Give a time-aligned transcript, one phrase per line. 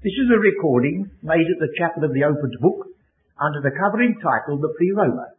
[0.00, 2.88] This is a recording made at the Chapel of the Opened Book
[3.36, 5.36] under the covering title The Pleroma,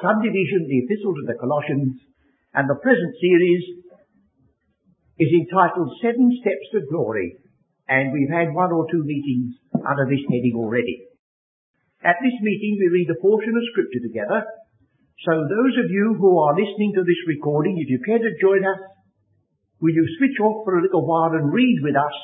[0.00, 1.92] subdivision The Epistle to the Colossians,
[2.56, 3.84] and the present series
[5.20, 7.36] is entitled Seven Steps to Glory,
[7.84, 11.04] and we've had one or two meetings under this heading already.
[12.00, 14.48] At this meeting we read a portion of scripture together,
[15.28, 18.64] so those of you who are listening to this recording, if you care to join
[18.64, 18.80] us,
[19.84, 22.16] will you switch off for a little while and read with us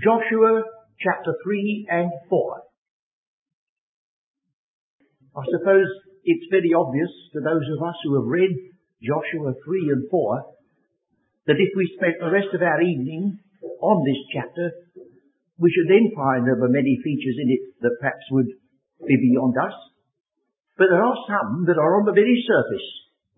[0.00, 0.64] Joshua
[1.00, 2.62] chapter 3 and 4.
[5.36, 5.88] I suppose
[6.24, 8.50] it's very obvious to those of us who have read
[9.04, 10.56] Joshua 3 and 4
[11.46, 13.38] that if we spent the rest of our evening
[13.80, 14.72] on this chapter,
[15.58, 18.50] we should then find there were many features in it that perhaps would
[19.06, 19.76] be beyond us.
[20.76, 22.88] But there are some that are on the very surface.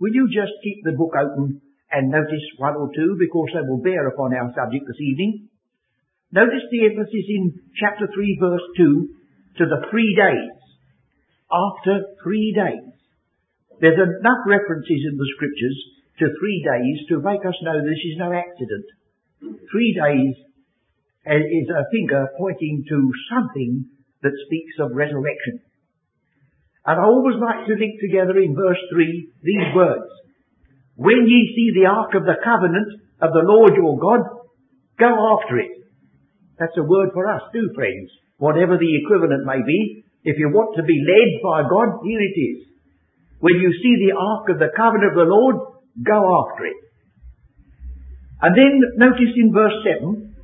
[0.00, 3.82] Will you just keep the book open and notice one or two because they will
[3.82, 5.50] bear upon our subject this evening?
[6.30, 9.08] Notice the emphasis in chapter 3 verse 2
[9.58, 10.52] to the three days.
[11.48, 12.92] After three days.
[13.80, 15.78] There's enough references in the scriptures
[16.18, 18.86] to three days to make us know this is no accident.
[19.70, 20.34] Three days
[21.24, 22.98] is a finger pointing to
[23.32, 23.86] something
[24.22, 25.62] that speaks of resurrection.
[26.84, 30.10] And I always like to link together in verse 3 these words.
[30.96, 34.26] When ye see the ark of the covenant of the Lord your God,
[34.98, 35.77] go after it.
[36.58, 38.10] That's a word for us too, friends.
[38.38, 42.36] Whatever the equivalent may be, if you want to be led by God, here it
[42.38, 42.58] is.
[43.40, 45.56] When you see the ark of the covenant of the Lord,
[46.02, 46.80] go after it.
[48.42, 50.34] And then notice in verse 7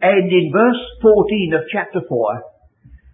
[0.00, 2.42] and in verse 14 of chapter 4,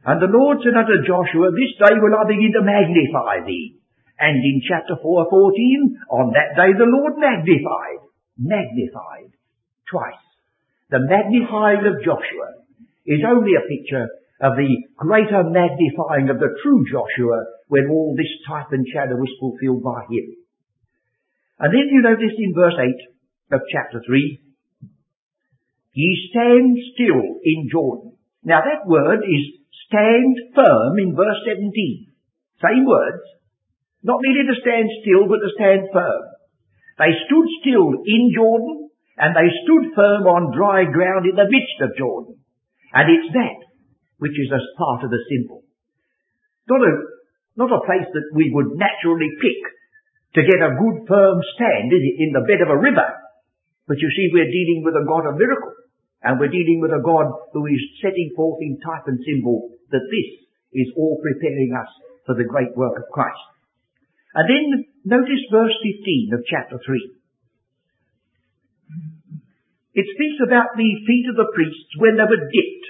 [0.06, 3.76] and the Lord said unto Joshua, This day will I begin to magnify thee.
[4.18, 8.02] And in chapter 4, 14, on that day the Lord magnified,
[8.38, 9.34] magnified,
[9.90, 10.27] twice.
[10.90, 12.64] The magnifying of Joshua
[13.04, 14.08] is only a picture
[14.40, 19.28] of the greater magnifying of the true Joshua when all this type and shadow was
[19.40, 20.36] fulfilled by him.
[21.58, 24.40] And then you notice in verse 8 of chapter 3,
[25.92, 28.16] ye stand still in Jordan.
[28.44, 29.58] Now that word is
[29.88, 31.72] stand firm in verse 17.
[32.62, 33.24] Same words.
[34.02, 36.22] Not merely to stand still, but to stand firm.
[36.98, 38.87] They stood still in Jordan,
[39.18, 42.38] and they stood firm on dry ground in the midst of Jordan.
[42.94, 43.58] And it's that
[44.18, 45.62] which is as part of the symbol.
[46.66, 46.92] Not a,
[47.54, 49.60] not a place that we would naturally pick
[50.38, 53.08] to get a good firm stand, is it, in the bed of a river.
[53.86, 55.74] But you see, we're dealing with a God of miracle.
[56.22, 60.02] And we're dealing with a God who is setting forth in type and symbol that
[60.10, 60.28] this
[60.74, 61.88] is all preparing us
[62.26, 63.38] for the great work of Christ.
[64.34, 64.64] And then
[65.06, 67.17] notice verse 15 of chapter 3.
[69.94, 72.86] It speaks about the feet of the priests when they were dipped.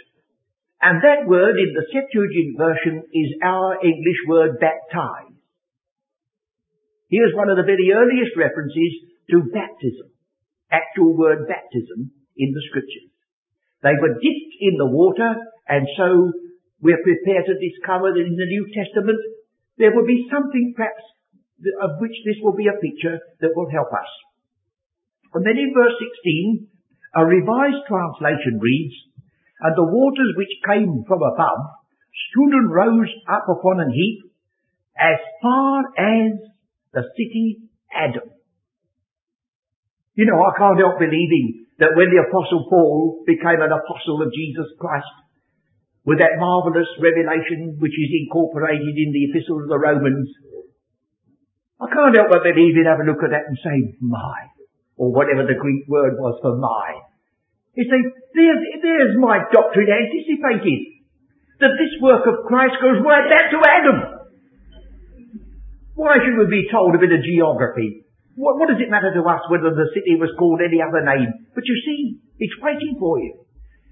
[0.79, 5.35] And that word in the Septuagint version is our English word baptized.
[7.09, 8.93] Here's one of the very earliest references
[9.33, 10.13] to baptism.
[10.71, 13.11] Actual word baptism in the scriptures.
[13.83, 15.35] They were dipped in the water
[15.67, 16.33] and so
[16.81, 19.19] we're prepared to discover that in the New Testament
[19.79, 21.03] there will be something perhaps
[21.83, 24.11] of which this will be a picture that will help us.
[25.35, 26.69] And then in verse 16,
[27.17, 28.97] a revised translation reads,
[29.61, 31.63] And the waters which came from above
[32.31, 34.33] stood and rose up upon an heap
[34.99, 36.33] as far as
[36.93, 38.29] the city Adam.
[40.15, 44.35] You know, I can't help believing that when the apostle Paul became an apostle of
[44.35, 45.07] Jesus Christ,
[46.03, 50.27] with that marvelous revelation which is incorporated in the epistle of the Romans,
[51.79, 54.58] I can't help but believe he'd have a look at that and say, my,
[54.99, 57.07] or whatever the Greek word was for my.
[57.79, 58.01] He say,
[58.35, 60.99] there's, there's my doctrine anticipated.
[61.59, 63.99] That this work of Christ goes right back to Adam.
[65.99, 68.07] Why should we be told a bit of geography?
[68.39, 71.51] What, what does it matter to us whether the city was called any other name?
[71.59, 73.43] But you see, it's waiting for you.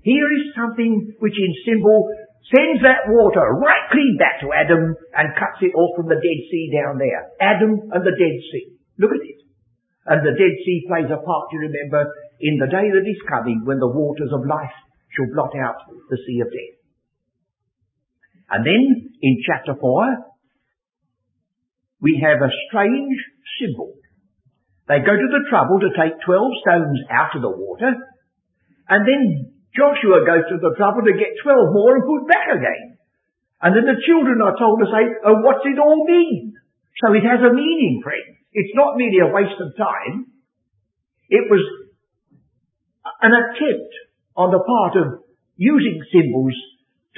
[0.07, 2.07] Here is something which in symbol
[2.55, 6.41] sends that water right clean back to Adam and cuts it off from the Dead
[6.47, 7.35] Sea down there.
[7.43, 8.79] Adam and the Dead Sea.
[9.03, 9.36] Look at it.
[10.07, 12.07] And the Dead Sea plays a part, you remember,
[12.39, 14.77] in the day that is coming when the waters of life
[15.11, 16.77] shall blot out the sea of death.
[18.51, 18.83] And then,
[19.21, 19.83] in chapter 4,
[22.01, 23.19] we have a strange
[23.59, 23.99] symbol.
[24.87, 27.91] They go to the trouble to take 12 stones out of the water,
[28.87, 32.97] and then Joshua goes to the trouble to get 12 more and put back again.
[33.61, 36.55] And then the children are told to say, oh, what's it all mean?
[37.03, 38.36] So it has a meaning, friends.
[38.57, 40.33] It's not merely a waste of time.
[41.29, 41.61] It was
[43.21, 43.93] an attempt
[44.33, 45.29] on the part of
[45.61, 46.57] using symbols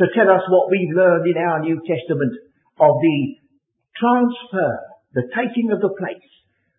[0.03, 2.35] to tell us what we've learned in our New Testament
[2.83, 3.19] of the
[3.95, 4.71] transfer,
[5.15, 6.31] the taking of the place,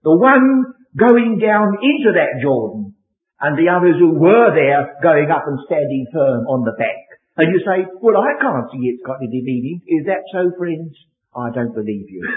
[0.03, 2.95] the one going down into that Jordan
[3.39, 6.99] and the others who were there going up and standing firm on the bank.
[7.39, 9.79] And you say, well, I can't see it's got any meaning.
[9.87, 10.91] Is that so, friends?
[11.31, 12.27] I don't believe you.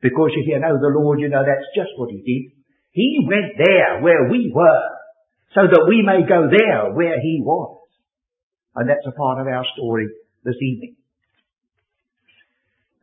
[0.00, 2.56] Because you hear, know the Lord, you know that's just what he did.
[2.92, 4.88] He went there where we were,
[5.54, 7.86] so that we may go there where he was.
[8.74, 10.08] And that's a part of our story
[10.44, 10.96] this evening.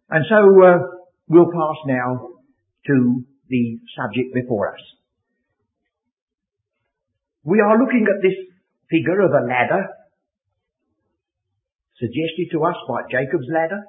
[0.09, 0.77] And so uh,
[1.27, 2.29] we'll pass now
[2.87, 4.81] to the subject before us.
[7.43, 8.35] We are looking at this
[8.89, 9.87] figure of a ladder,
[11.99, 13.83] suggested to us by Jacob's ladder,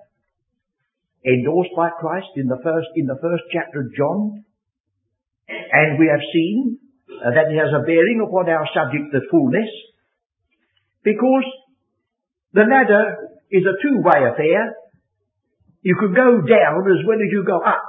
[1.24, 4.44] endorsed by Christ in the first, in the first chapter of John.
[5.48, 6.78] And we have seen
[7.08, 9.68] uh, that it has a bearing upon our subject, the fullness,
[11.02, 11.48] because
[12.52, 14.76] the ladder is a two-way affair.
[15.82, 17.84] You can go down as well as you go up.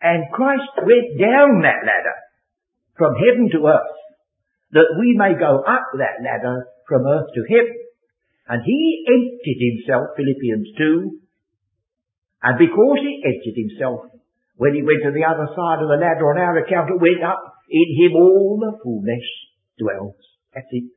[0.00, 2.18] And Christ went down that ladder
[2.96, 3.98] from heaven to earth
[4.72, 7.76] that we may go up that ladder from earth to heaven.
[8.48, 11.20] And he emptied himself, Philippians 2,
[12.42, 14.14] and because he emptied himself,
[14.58, 17.22] when he went to the other side of the ladder on our account, it went
[17.22, 17.38] up,
[17.70, 19.26] in him all the fullness
[19.78, 20.18] dwells.
[20.54, 20.90] That's it.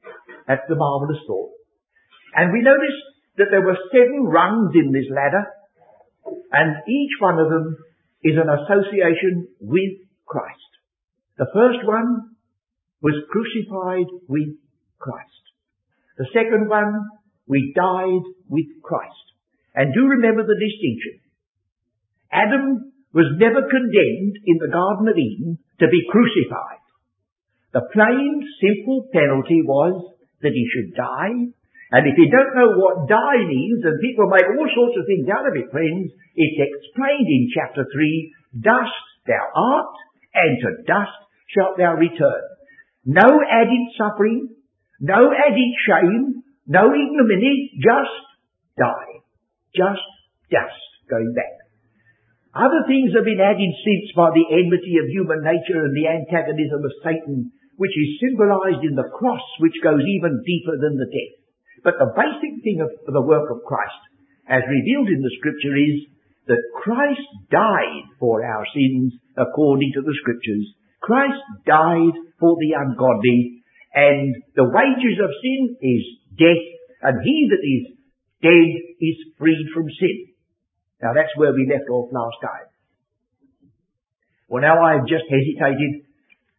[0.47, 1.53] That's the marvellous thought.
[2.35, 2.97] And we notice
[3.37, 5.45] that there were seven rungs in this ladder,
[6.51, 7.77] and each one of them
[8.23, 10.71] is an association with Christ.
[11.37, 12.37] The first one
[13.01, 14.57] was crucified with
[14.99, 15.43] Christ.
[16.17, 17.09] The second one,
[17.47, 19.25] we died with Christ.
[19.73, 21.20] And do remember the distinction.
[22.31, 26.81] Adam was never condemned in the Garden of Eden to be crucified.
[27.75, 31.51] The plain, simple penalty was that he should die.
[31.91, 35.27] And if you don't know what die means, and people make all sorts of things
[35.27, 39.95] out of it, friends, it's explained in chapter 3, dust thou art,
[40.33, 41.19] and to dust
[41.51, 42.43] shalt thou return.
[43.03, 44.55] No added suffering,
[44.99, 48.15] no added shame, no ignominy, just
[48.79, 49.19] die.
[49.75, 50.07] Just
[50.51, 50.79] dust
[51.09, 51.60] going back.
[52.51, 56.83] Other things have been added since by the enmity of human nature and the antagonism
[56.83, 57.47] of Satan,
[57.79, 61.35] which is symbolized in the cross, which goes even deeper than the death.
[61.83, 64.03] But the basic thing of the work of Christ,
[64.51, 66.11] as revealed in the scripture, is
[66.51, 70.75] that Christ died for our sins according to the scriptures.
[70.99, 73.63] Christ died for the ungodly,
[73.95, 76.03] and the wages of sin is
[76.35, 76.65] death,
[77.01, 77.83] and he that is
[78.43, 78.69] dead
[78.99, 80.30] is freed from sin.
[81.01, 82.67] Now that's where we left off last time.
[84.47, 86.05] Well now I've just hesitated.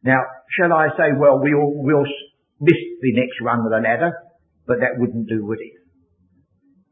[0.02, 0.18] Now,
[0.58, 2.10] shall I say, well, we'll, we'll
[2.58, 4.10] miss the next rung of the ladder,
[4.66, 5.78] but that wouldn't do, would it?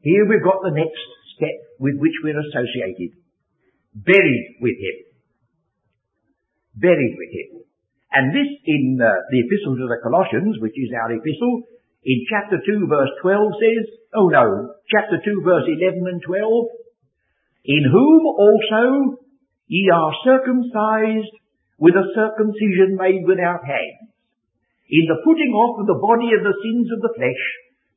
[0.00, 1.02] Here we've got the next
[1.34, 3.18] step with which we're associated.
[3.94, 4.96] Buried with Him.
[6.78, 7.50] Buried with Him.
[8.14, 11.66] And this in uh, the epistle to the Colossians, which is our epistle,
[12.02, 16.79] in chapter 2 verse 12 says, oh no, chapter 2 verse 11 and 12,
[17.64, 19.16] in whom also
[19.66, 21.34] ye are circumcised
[21.78, 24.12] with a circumcision made without hands,
[24.90, 27.44] in the putting off of the body of the sins of the flesh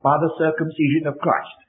[0.04, 1.60] by the circumcision of Christ.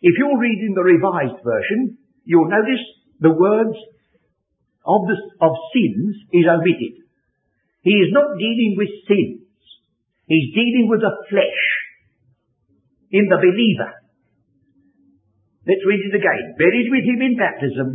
[0.00, 2.82] If you're reading the revised version, you'll notice
[3.20, 3.78] the words
[4.82, 7.06] of, the, of sins is omitted.
[7.82, 9.46] He is not dealing with sins.
[10.26, 11.62] He's dealing with the flesh
[13.10, 14.01] in the believer.
[15.62, 16.58] Let's read it again.
[16.58, 17.88] Buried with him in baptism,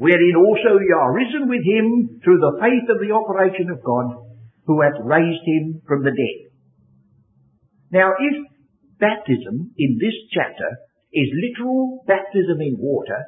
[0.00, 4.24] wherein also ye are risen with him through the faith of the operation of God,
[4.64, 6.38] who hath raised him from the dead.
[7.92, 8.36] Now, if
[8.98, 10.80] baptism in this chapter
[11.12, 13.20] is literal baptism in water,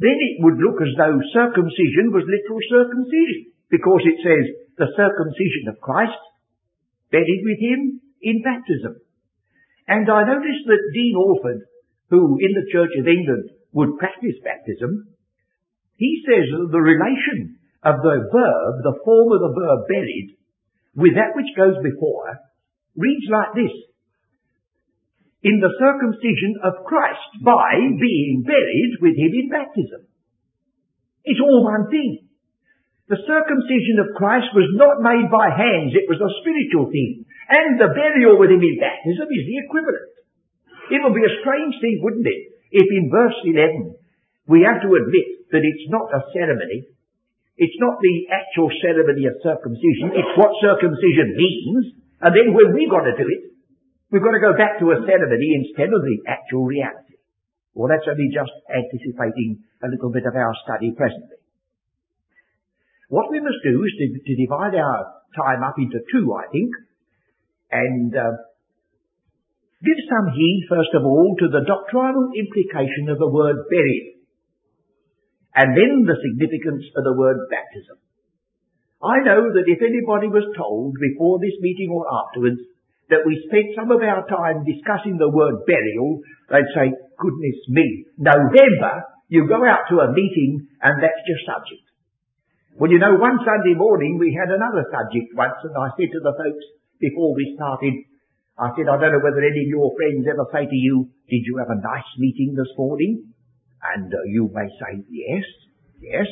[0.00, 4.44] then it would look as though circumcision was literal circumcision, because it says
[4.80, 6.20] the circumcision of Christ,
[7.12, 9.04] buried with him in baptism.
[9.86, 11.60] And I noticed that Dean Alford
[12.10, 15.16] who in the Church of England would practice baptism,
[15.96, 20.36] he says the relation of the verb, the form of the verb buried,
[20.96, 22.40] with that which goes before,
[22.96, 23.74] reads like this.
[25.44, 30.08] In the circumcision of Christ, by being buried with him in baptism.
[31.22, 32.26] It's all one thing.
[33.06, 37.22] The circumcision of Christ was not made by hands, it was a spiritual thing.
[37.46, 40.15] And the burial with him in baptism is the equivalent.
[40.90, 42.40] It would be a strange thing, wouldn't it,
[42.70, 43.94] if in verse 11
[44.46, 46.86] we have to admit that it's not a ceremony,
[47.58, 52.90] it's not the actual ceremony of circumcision, it's what circumcision means, and then when we've
[52.90, 53.56] got to do it,
[54.10, 57.18] We've got to go back to a ceremony instead of the actual reality.
[57.74, 61.42] Well, that's only just anticipating a little bit of our study presently.
[63.10, 66.70] What we must do is to, to divide our time up into two, I think,
[67.70, 68.40] and uh,
[69.84, 74.16] give some heed, first of all, to the doctrinal implication of the word buried,
[75.56, 77.96] and then the significance of the word baptism.
[79.00, 82.60] I know that if anybody was told before this meeting or afterwards
[83.12, 86.90] that we spent some of our time discussing the word burial, they'd say,
[87.20, 91.84] goodness me, November, you go out to a meeting and that's your subject.
[92.76, 96.20] Well, you know, one Sunday morning we had another subject once and I said to
[96.20, 96.64] the folks
[97.00, 97.94] before we started,
[98.56, 101.44] I said, I don't know whether any of your friends ever say to you, did
[101.44, 103.36] you have a nice meeting this morning?
[103.84, 105.44] And uh, you may say, yes,
[106.00, 106.28] yes.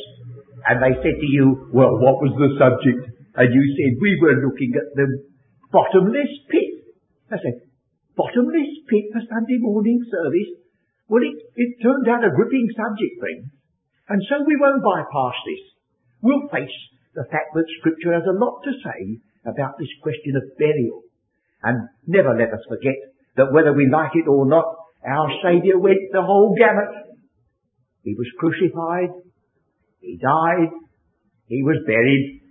[0.64, 3.12] And they said to you, well, what was the subject?
[3.36, 5.06] And you said, we were looking at the
[5.68, 6.96] bottomless pit.
[7.28, 7.68] I said,
[8.16, 10.64] bottomless pit for Sunday morning service?
[11.12, 13.52] Well, it, it turned out a gripping subject, friends.
[14.08, 15.64] And so we won't bypass this.
[16.24, 16.72] We'll face
[17.12, 21.03] the fact that Scripture has a lot to say about this question of burial.
[21.64, 22.92] And never let us forget
[23.40, 24.68] that whether we like it or not,
[25.00, 27.16] our Saviour went the whole gamut.
[28.04, 29.16] He was crucified,
[30.00, 30.68] He died,
[31.48, 32.44] He was buried.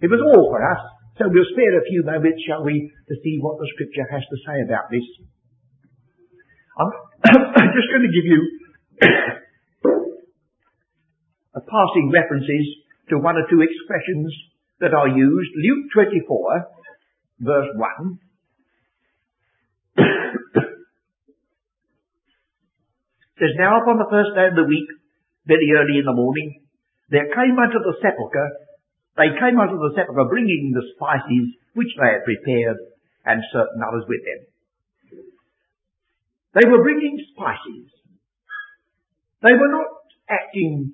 [0.00, 0.78] It was all for us.
[1.18, 4.36] So we'll spare a few moments, shall we, to see what the scripture has to
[4.46, 5.02] say about this.
[6.76, 6.92] I'm,
[7.74, 8.40] just going to give you
[11.56, 14.28] a passing references to one or two expressions
[14.80, 15.52] that are used.
[15.56, 16.68] Luke 24,
[17.40, 18.18] verse 1.
[23.36, 24.88] says, Now upon the first day of the week,
[25.46, 26.64] very early in the morning,
[27.10, 28.66] there came unto the sepulchre
[29.16, 32.76] they came unto the sepulchre bringing the spices which they had prepared
[33.24, 34.40] and certain others with them.
[36.52, 37.88] They were bringing spices.
[39.40, 39.88] They were not
[40.28, 40.92] acting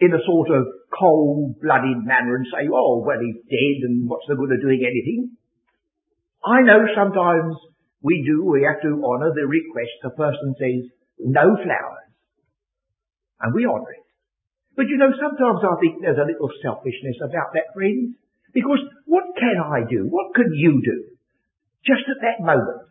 [0.00, 4.36] in a sort of cold-blooded manner and say, oh, well, he's dead and what's the
[4.36, 5.36] good of doing anything?
[6.44, 7.56] I know sometimes
[8.00, 10.06] we do, we have to honour the request.
[10.06, 12.08] A person says, no flowers.
[13.42, 14.06] And we honour it.
[14.78, 18.14] But you know, sometimes I think there's a little selfishness about that, friends.
[18.54, 20.06] Because what can I do?
[20.06, 21.18] What can you do?
[21.82, 22.86] Just at that moment.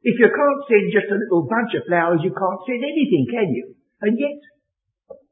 [0.00, 3.48] If you can't send just a little bunch of flowers, you can't send anything, can
[3.52, 3.76] you?
[4.00, 4.40] And yet,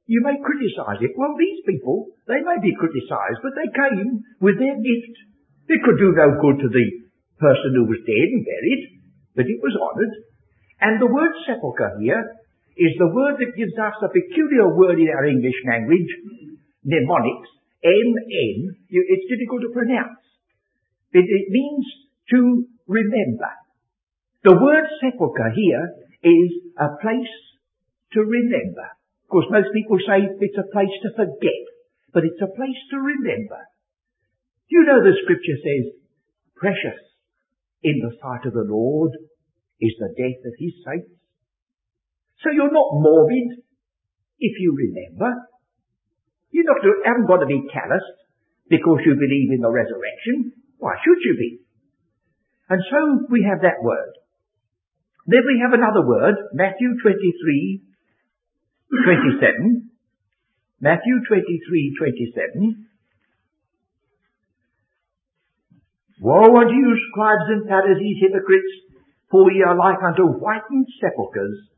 [0.09, 1.13] you may criticize it.
[1.21, 5.15] Well, these people, they may be criticized, but they came with their gift.
[5.69, 6.87] It could do no good to the
[7.37, 8.83] person who was dead and buried,
[9.37, 10.15] but it was honored.
[10.81, 12.25] And the word sepulchre here
[12.81, 16.09] is the word that gives us a peculiar word in our English language,
[16.89, 17.53] mnemonics,
[17.85, 18.57] M-N,
[18.89, 20.25] it's difficult to pronounce.
[21.13, 21.87] It, it means
[22.33, 23.53] to remember.
[24.43, 25.85] The word sepulchre here
[26.25, 26.51] is
[26.81, 27.35] a place
[28.17, 28.98] to remember.
[29.29, 31.65] Of course, most people say it's a place to forget,
[32.17, 33.61] but it's a place to remember.
[34.73, 36.01] You know the scripture says,
[36.57, 36.97] precious
[37.85, 39.13] in the sight of the Lord
[39.85, 41.13] is the death of his saints.
[42.41, 43.69] So you're not morbid
[44.41, 45.45] if you remember.
[46.49, 48.19] Not, haven't got to be calloused
[48.73, 50.57] because you believe in the resurrection.
[50.81, 51.51] Why should you be?
[52.69, 54.17] And so we have that word.
[55.29, 57.88] Then we have another word, Matthew 23,
[58.89, 59.91] 27.
[60.81, 62.89] Matthew 23, 27.
[66.21, 68.75] Woe unto you, scribes and Pharisees, hypocrites,
[69.31, 71.69] for ye are like unto whitened sepulchres,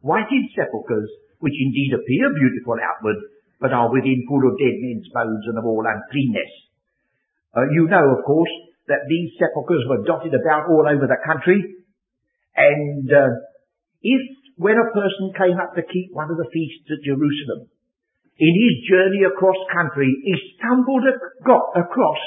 [0.00, 3.20] whited sepulchres, which indeed appear beautiful outward,
[3.60, 6.52] but are within full of dead men's bones and of all uncleanness.
[7.54, 8.50] Uh, you know, of course,
[8.88, 11.60] that these sepulchres were dotted about all over the country,
[12.56, 13.30] and uh,
[14.02, 14.22] if
[14.56, 17.70] when a person came up to keep one of the feasts at Jerusalem,
[18.38, 22.22] in his journey across country, he stumbled across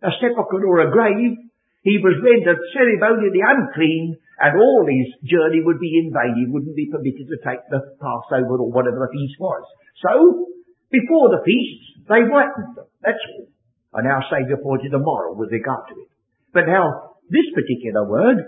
[0.00, 1.36] a sepulchre or a grave,
[1.82, 6.34] he was rendered ceremonially unclean and all his journey would be in vain.
[6.38, 9.62] He wouldn't be permitted to take the Passover or whatever the feast was.
[10.00, 10.46] So,
[10.90, 12.88] before the feast, they whitened them.
[13.02, 13.46] That's all.
[13.94, 16.10] And our Saviour pointed a moral with regard to it.
[16.54, 18.40] But now, this particular word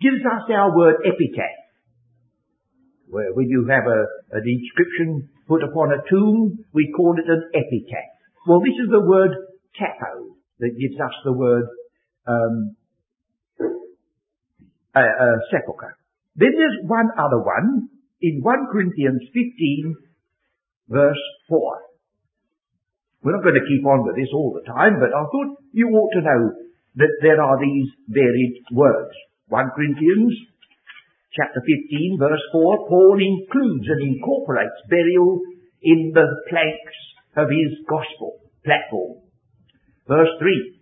[0.00, 1.63] gives us our word epitaph.
[3.14, 4.00] Where when you have a,
[4.34, 8.10] an inscription put upon a tomb, we call it an epitaph.
[8.48, 9.30] Well, this is the word
[9.78, 11.62] taphos that gives us the word
[12.26, 12.74] um,
[14.94, 15.94] uh, uh, sepulchre.
[16.34, 17.86] Then there's one other one
[18.20, 19.94] in 1 Corinthians 15
[20.88, 21.78] verse 4.
[23.22, 25.86] We're not going to keep on with this all the time, but I thought you
[25.88, 26.42] ought to know
[26.96, 29.14] that there are these varied words.
[29.48, 30.34] 1 Corinthians
[31.34, 35.42] chapter 15 verse 4, Paul includes and incorporates burial
[35.82, 36.96] in the planks
[37.36, 39.20] of his gospel platform.
[40.06, 40.78] Verse 3,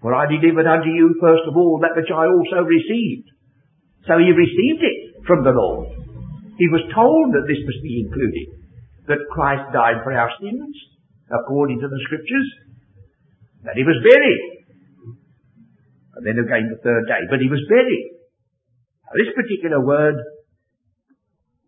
[0.00, 3.32] For I delivered unto you first of all that which I also received.
[4.06, 5.88] So he received it from the Lord.
[6.58, 8.46] He was told that this must be included,
[9.06, 10.74] that Christ died for our sins,
[11.30, 12.48] according to the scriptures,
[13.62, 14.42] that he was buried,
[16.18, 17.22] and then again the third day.
[17.30, 18.17] But he was buried.
[19.16, 20.16] This particular word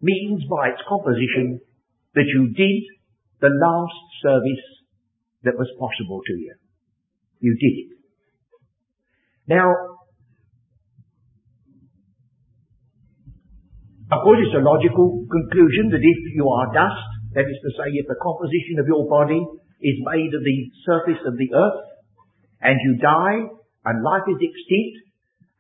[0.02, 1.60] means by its composition
[2.14, 2.82] that you did
[3.40, 4.66] the last service
[5.44, 6.54] that was possible to you.
[7.40, 7.90] You did it.
[9.48, 9.72] Now,
[14.12, 17.88] of course it's a logical conclusion that if you are dust, that is to say
[17.96, 19.40] if the composition of your body
[19.80, 21.80] is made of the surface of the earth,
[22.60, 23.48] and you die,
[23.88, 25.09] and life is extinct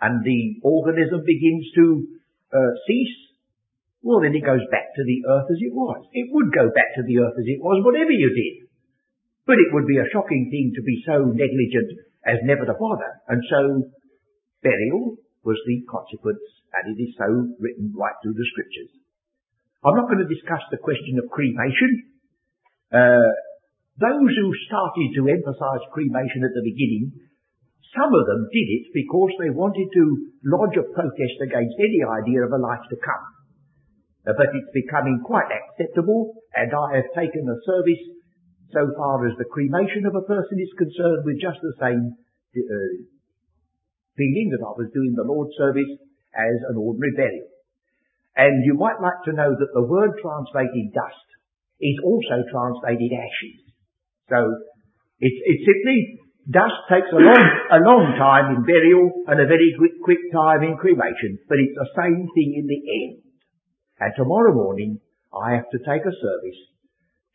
[0.00, 1.84] and the organism begins to
[2.56, 3.16] uh, cease,
[4.00, 6.00] well then it goes back to the earth as it was.
[6.12, 8.68] It would go back to the earth as it was, whatever you did.
[9.44, 13.12] But it would be a shocking thing to be so negligent as never to bother.
[13.28, 13.60] And so,
[14.62, 16.44] burial was the consequence,
[16.76, 17.28] and it is so
[17.58, 18.92] written right through the scriptures.
[19.80, 22.20] I'm not going to discuss the question of cremation.
[22.92, 23.32] Uh,
[23.96, 27.29] those who started to emphasize cremation at the beginning
[27.96, 30.04] some of them did it because they wanted to
[30.46, 33.26] lodge a protest against any idea of a life to come.
[34.22, 38.04] Uh, but it's becoming quite acceptable, and I have taken a service
[38.70, 42.90] so far as the cremation of a person is concerned with just the same uh,
[44.14, 45.90] feeling that I was doing the Lord's service
[46.36, 47.50] as an ordinary burial.
[48.36, 51.28] And you might like to know that the word translated dust
[51.82, 53.58] is also translated ashes.
[54.30, 54.38] So
[55.18, 56.19] it's, it's simply
[56.50, 60.66] Dust takes a long, a long time in burial and a very quick, quick time
[60.66, 63.22] in cremation, but it's the same thing in the end.
[64.02, 64.98] And tomorrow morning,
[65.30, 66.60] I have to take a service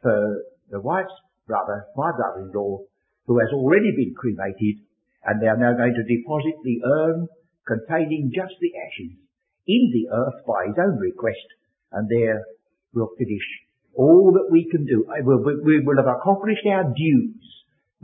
[0.03, 0.19] for
[0.67, 1.15] the wife's
[1.47, 2.83] brother, my brother-in-law,
[3.27, 4.83] who has already been cremated,
[5.23, 7.27] and they are now going to deposit the urn
[7.63, 9.15] containing just the ashes
[9.63, 11.47] in the earth by his own request,
[11.95, 12.43] and there
[12.91, 13.47] we'll finish
[13.95, 15.07] all that we can do.
[15.07, 17.55] Uh, we will have accomplished our dues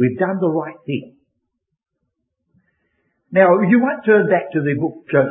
[0.02, 1.14] We've done the right thing.
[3.30, 5.30] Now, you might turn back to the book, uh,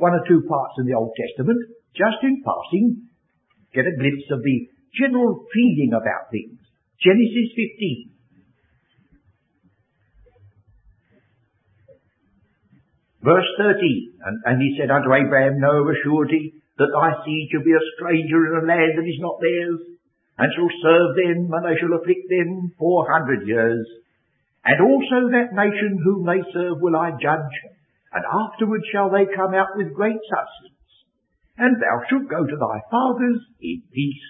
[0.00, 1.60] one or two parts in the Old Testament,
[1.92, 3.04] just in passing,
[3.76, 4.66] get a glimpse of the
[4.96, 6.56] general feeling about things.
[7.04, 8.16] Genesis 15.
[13.20, 17.52] Verse 13, and, and he said unto Abraham, Know of a surety that thy seed
[17.52, 19.97] shall be a stranger in a land that is not theirs,
[20.38, 23.82] and shall serve them, and they shall afflict them four hundred years.
[24.64, 27.54] And also that nation whom they serve will I judge,
[28.14, 30.78] and afterward shall they come out with great substance.
[31.58, 34.28] And thou shalt go to thy fathers in peace.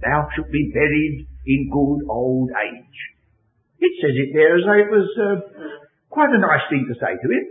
[0.00, 2.98] Thou shalt be buried in good old age.
[3.80, 5.36] It says it there as though it was uh,
[6.08, 7.46] quite a nice thing to say to him.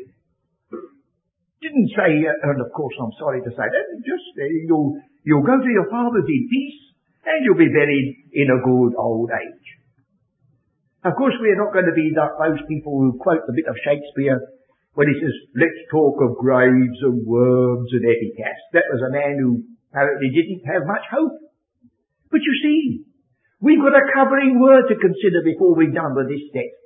[1.61, 5.45] Didn't say, uh, and of course I'm sorry to say that, just uh, you'll, you'll
[5.45, 6.81] go to your fathers in peace,
[7.25, 9.67] and you'll be buried in a good old age.
[11.03, 13.67] Of course, we are not going to be like those people who quote the bit
[13.67, 14.39] of Shakespeare
[14.95, 18.63] when he says, let's talk of graves and worms and epitaphs.
[18.71, 21.35] That was a man who apparently didn't have much hope.
[22.31, 22.81] But you see,
[23.59, 26.79] we've got a covering word to consider before we're done with this text.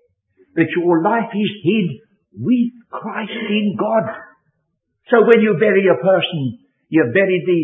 [0.58, 1.88] That your life is hid
[2.42, 4.06] with Christ in God.
[5.14, 6.58] So when you bury a person,
[6.90, 7.62] you bury the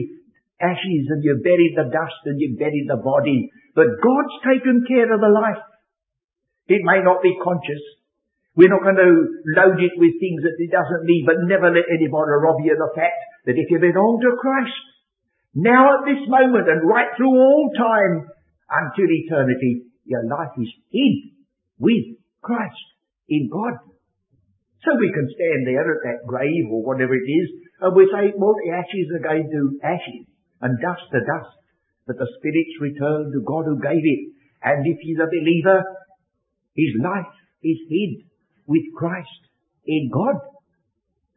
[0.62, 3.50] ashes and you bury the dust and you bury the body.
[3.74, 5.62] But God's taken care of the life.
[6.70, 7.82] It may not be conscious.
[8.56, 9.14] We're not going to
[9.58, 12.86] load it with things that it doesn't need, but never let anybody rob you of
[12.86, 13.18] the fact
[13.50, 14.78] that if you belong to Christ,
[15.58, 18.30] now at this moment and right through all time
[18.70, 21.34] until eternity, your life is hid
[21.82, 22.86] with Christ
[23.28, 23.90] in God.
[24.86, 27.48] So we can stand there at that grave or whatever it is,
[27.82, 30.30] and we say, well, the ashes are going to ashes
[30.64, 31.60] and dust to dust.
[32.08, 34.22] But the spirits return to God who gave it.
[34.64, 35.84] And if he's a believer,
[36.76, 38.24] his life is hid
[38.66, 39.44] with Christ
[39.86, 40.40] in God.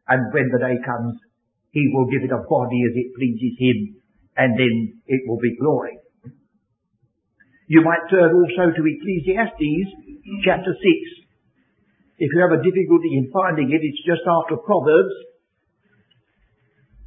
[0.07, 1.19] And when the day comes,
[1.71, 3.77] he will give it a body as it pleases him,
[4.39, 5.99] and then it will be glory.
[7.67, 11.27] You might turn also to Ecclesiastes chapter 6.
[12.17, 15.15] If you have a difficulty in finding it, it's just after Proverbs.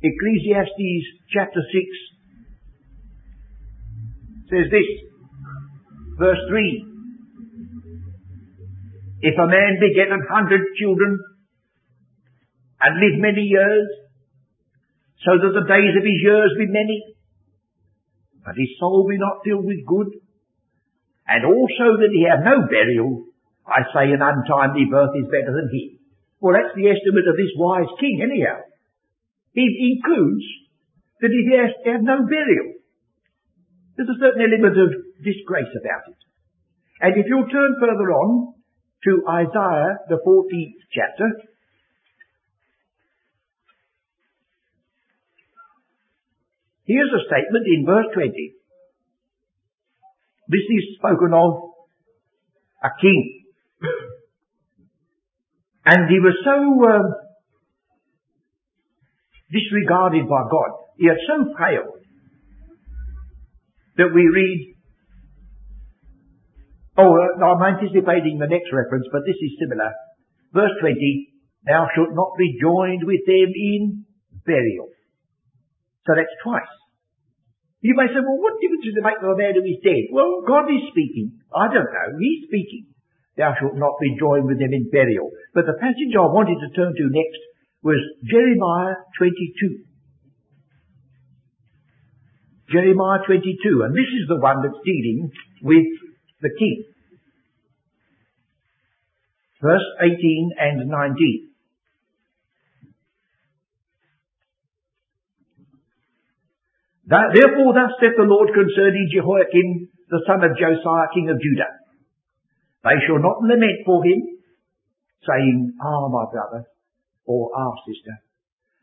[0.00, 1.68] Ecclesiastes chapter 6
[4.48, 4.88] says this,
[6.16, 6.86] verse 3.
[9.20, 11.20] If a man beget an hundred children,
[12.80, 13.84] and live many years,
[15.20, 17.04] so that the days of his years be many,
[18.40, 20.16] but his soul be not filled with good,
[21.28, 23.28] and also that he have no burial,
[23.68, 26.00] I say an untimely birth is better than he.
[26.40, 28.64] Well, that's the estimate of this wise king anyhow.
[29.52, 30.44] He includes
[31.20, 32.80] that he has to have no burial.
[33.96, 34.88] There's a certain element of
[35.20, 36.20] disgrace about it.
[37.00, 38.54] And if you'll turn further on
[39.04, 41.28] to Isaiah, the 14th chapter,
[46.84, 48.54] here's a statement in verse 20.
[50.48, 51.70] This is spoken of
[52.82, 53.44] a king.
[55.84, 57.19] And he was so uh,
[59.52, 60.70] disregarded by God.
[60.96, 61.98] He had so failed
[63.98, 64.74] that we read,
[66.98, 69.90] oh, uh, I'm anticipating the next reference, but this is similar.
[70.54, 70.96] Verse 20,
[71.66, 74.06] thou shalt not be joined with them in
[74.46, 74.88] burial.
[76.06, 76.74] So that's twice.
[77.80, 80.12] You may say, well, what difference does it make to a man who is dead?
[80.12, 81.40] Well, God is speaking.
[81.48, 82.08] I don't know.
[82.20, 82.92] He's speaking.
[83.40, 85.32] Thou shalt not be joined with them in burial.
[85.56, 87.40] But the passage I wanted to turn to next
[87.82, 89.84] was Jeremiah 22.
[92.70, 95.30] Jeremiah 22, and this is the one that's dealing
[95.62, 95.86] with
[96.40, 96.84] the king.
[99.60, 101.50] Verse 18 and 19.
[107.10, 111.74] That, therefore thus saith the Lord concerning Jehoiakim, the son of Josiah, king of Judah.
[112.86, 114.38] They shall not lament for him,
[115.26, 116.70] saying, Ah, my brother,
[117.30, 118.18] or our sister.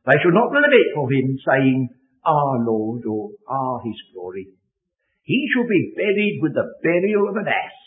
[0.08, 1.92] They shall not lament for him, saying,
[2.24, 4.48] Our Lord, or Our his glory.
[5.28, 7.78] He shall be buried with the burial of an ass,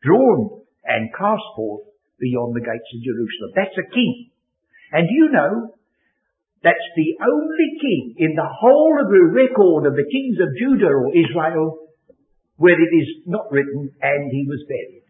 [0.00, 1.84] drawn and cast forth
[2.16, 3.52] beyond the gates of Jerusalem.
[3.52, 4.32] That's a king.
[4.92, 5.76] And you know,
[6.64, 10.96] that's the only king in the whole of the record of the kings of Judah
[10.96, 11.84] or Israel
[12.56, 15.03] where it is not written, and he was buried.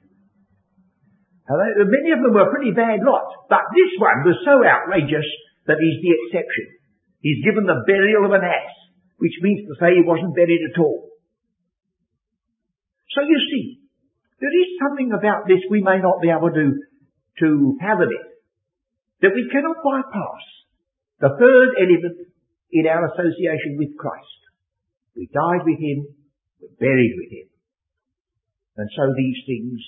[1.44, 5.28] Many of them were pretty bad lot, but this one was so outrageous
[5.68, 6.80] that he's the exception.
[7.20, 8.72] He's given the burial of an ass,
[9.20, 11.12] which means to say he wasn't buried at all.
[13.12, 13.84] So you see,
[14.40, 16.66] there is something about this we may not be able to,
[17.40, 17.48] to
[17.80, 18.26] fathom it,
[19.20, 20.44] that we cannot bypass.
[21.20, 22.28] The third element
[22.72, 24.40] in our association with Christ.
[25.14, 26.08] We died with him,
[26.60, 27.48] we're buried with him.
[28.76, 29.78] And so these things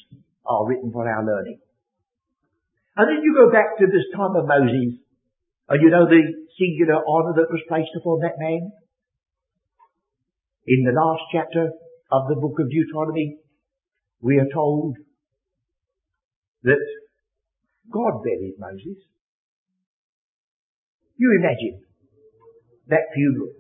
[0.48, 1.58] are written for our learning.
[2.96, 4.96] And then you go back to this time of Moses,
[5.68, 6.22] and you know the
[6.58, 8.72] singular honour that was placed upon that man?
[10.66, 11.70] In the last chapter
[12.10, 13.38] of the book of Deuteronomy,
[14.20, 14.96] we are told
[16.62, 16.82] that
[17.92, 18.98] God buried Moses.
[21.16, 21.84] You imagine
[22.88, 23.52] that funeral.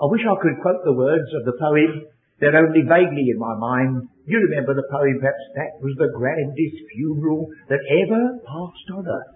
[0.00, 2.06] I wish I could quote the words of the poem
[2.38, 4.08] they're only vaguely in my mind.
[4.26, 9.32] You remember the poem, perhaps that was the grandest funeral that ever passed on earth.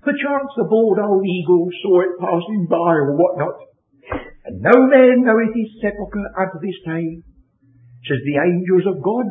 [0.00, 3.56] Perchance the bald old eagle saw it passing by or what not.
[4.48, 7.20] And no man knoweth his sepulchre unto this day.
[8.08, 9.28] Says the angels of God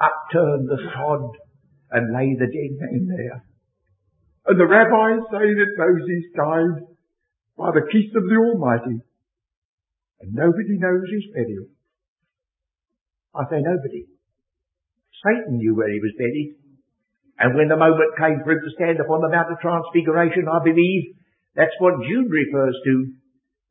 [0.00, 1.30] upturn the sod
[1.92, 3.44] and lay the dead man there.
[4.48, 6.76] And the rabbis say that Moses died
[7.56, 9.04] by the kiss of the Almighty
[10.20, 11.68] and nobody knows his burial.
[13.34, 14.08] I say nobody.
[15.24, 16.56] Satan knew where he was buried.
[17.38, 20.58] And when the moment came for him to stand upon the Mount of Transfiguration, I
[20.62, 21.14] believe
[21.54, 22.94] that's what Jude refers to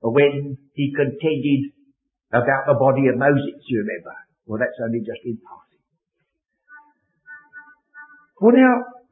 [0.04, 1.76] when he contended
[2.32, 4.16] about the body of Moses, you remember.
[4.48, 5.84] Well, that's only just in passing.
[8.40, 9.04] Well, now,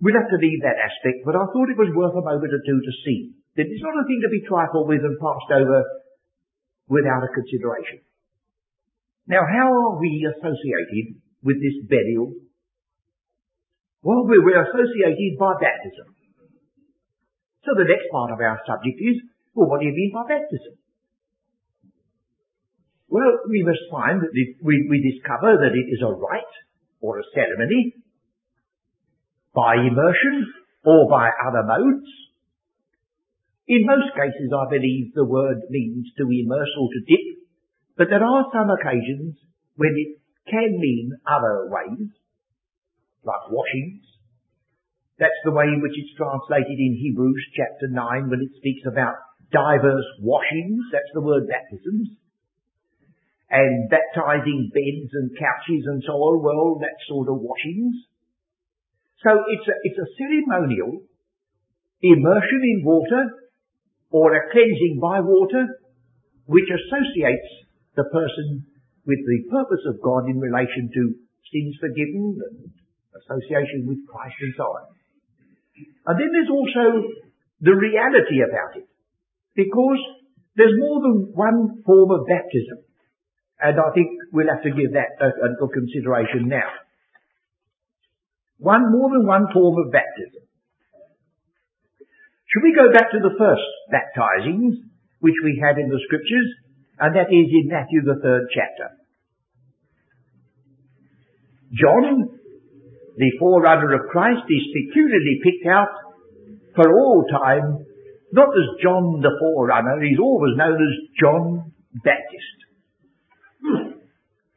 [0.00, 2.62] we'll have to leave that aspect, but I thought it was worth a moment or
[2.64, 5.78] two to see that it's not a thing to be trifled with and passed over
[6.88, 8.02] without a consideration.
[9.30, 12.34] Now, how are we associated with this burial?
[14.02, 16.18] Well, we're associated by baptism.
[17.62, 19.22] So the next part of our subject is,
[19.54, 20.74] well, what do you mean by baptism?
[23.06, 26.56] Well, we must find that we, we discover that it is a rite
[27.00, 27.94] or a ceremony
[29.54, 30.46] by immersion
[30.82, 32.10] or by other modes
[33.70, 37.39] in most cases, I believe the word means to immerse or to dip,
[38.00, 39.36] but there are some occasions
[39.76, 40.16] when it
[40.48, 42.08] can mean other ways,
[43.28, 44.00] like washings.
[45.20, 49.20] That's the way in which it's translated in Hebrews chapter 9 when it speaks about
[49.52, 50.80] diverse washings.
[50.88, 52.16] That's the word baptisms.
[53.52, 56.40] And baptizing beds and couches and so on.
[56.40, 58.00] Well, that sort of washings.
[59.20, 61.04] So it's a, it's a ceremonial
[62.00, 63.28] immersion in water
[64.08, 65.68] or a cleansing by water
[66.48, 67.60] which associates
[67.96, 68.66] the person
[69.06, 71.02] with the purpose of God in relation to
[71.50, 72.70] sins forgiven and
[73.18, 74.84] association with Christ and so on.
[76.06, 77.08] And then there's also
[77.60, 78.86] the reality about it.
[79.54, 80.00] Because
[80.56, 82.86] there's more than one form of baptism.
[83.60, 86.70] And I think we'll have to give that a, a little consideration now.
[88.58, 90.44] One, more than one form of baptism.
[92.50, 94.74] Should we go back to the first baptizings,
[95.20, 96.48] which we had in the scriptures,
[97.00, 99.00] and that is in Matthew the third chapter.
[101.72, 102.28] John,
[103.16, 105.88] the forerunner of Christ, is peculiarly picked out
[106.74, 107.86] for all time,
[108.32, 112.58] not as John the forerunner, he's always known as John the Baptist.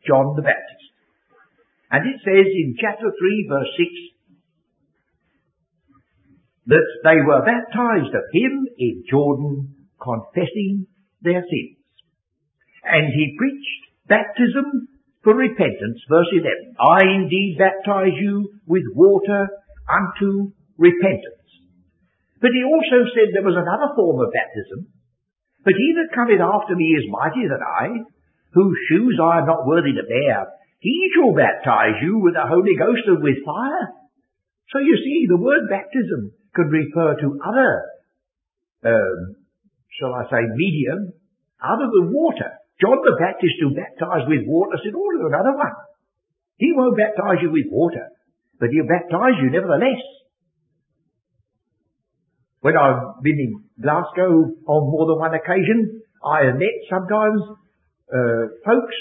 [0.08, 0.92] John the Baptist.
[1.92, 4.14] And it says in chapter 3 verse 6,
[6.66, 10.88] that they were baptized of him in Jordan, confessing
[11.22, 11.83] their sins.
[12.84, 14.88] And he preached baptism
[15.24, 16.76] for repentance, verse 11.
[16.80, 19.48] I indeed baptize you with water
[19.88, 21.48] unto repentance.
[22.44, 24.92] But he also said there was another form of baptism.
[25.64, 28.04] But he that cometh after me is mightier than I,
[28.52, 30.52] whose shoes I am not worthy to bear.
[30.84, 33.96] He shall baptize you with the Holy Ghost and with fire.
[34.76, 37.72] So you see, the word baptism could refer to other,
[38.92, 39.40] um,
[39.96, 41.16] shall I say, medium
[41.64, 42.60] other than water.
[42.82, 45.76] John the Baptist who baptized with water said, oh, there's another one.
[46.58, 48.10] He won't baptize you with water,
[48.60, 50.02] but he'll baptize you nevertheless.
[52.62, 57.40] When I've been in Glasgow on more than one occasion, I have met sometimes
[58.08, 58.98] uh, folks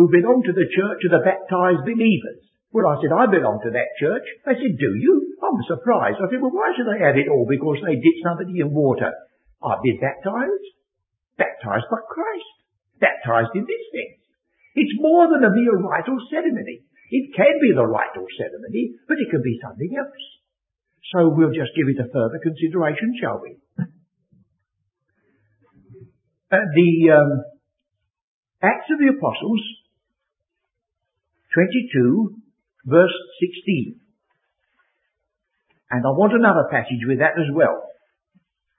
[0.00, 2.40] who belong to the church of the baptized believers.
[2.72, 4.24] Well, I said, I belong to that church.
[4.48, 5.36] They said, do you?
[5.44, 6.24] I'm surprised.
[6.24, 7.44] I said, well, why should they have it all?
[7.44, 9.12] Because they did somebody in water.
[9.60, 10.66] I've been baptized.
[11.36, 12.61] Baptized by Christ.
[13.02, 14.22] Baptized in this sense.
[14.78, 16.86] It's more than a mere rite or ceremony.
[17.10, 20.22] It can be the rite or ceremony, but it can be something else.
[21.12, 23.58] So we'll just give it a further consideration, shall we?
[26.52, 27.44] Uh, the um,
[28.62, 29.60] Acts of the Apostles,
[31.54, 32.36] 22,
[32.86, 34.00] verse 16.
[35.90, 37.92] And I want another passage with that as well.